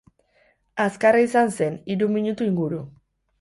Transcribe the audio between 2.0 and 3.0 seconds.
minutu inguru.